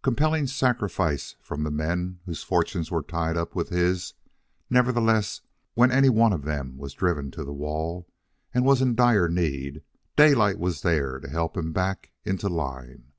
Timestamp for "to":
7.32-7.42, 11.18-11.28